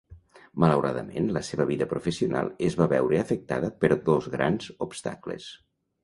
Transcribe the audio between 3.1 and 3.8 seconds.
afectada